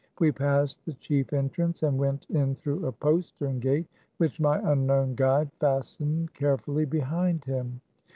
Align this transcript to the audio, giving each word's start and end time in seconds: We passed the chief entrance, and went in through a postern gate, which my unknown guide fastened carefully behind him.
We 0.19 0.31
passed 0.31 0.83
the 0.83 0.93
chief 0.93 1.31
entrance, 1.31 1.83
and 1.83 1.95
went 1.99 2.25
in 2.31 2.55
through 2.55 2.87
a 2.87 2.91
postern 2.91 3.59
gate, 3.59 3.85
which 4.17 4.39
my 4.39 4.57
unknown 4.71 5.13
guide 5.13 5.51
fastened 5.59 6.33
carefully 6.33 6.85
behind 6.85 7.45
him. 7.45 7.81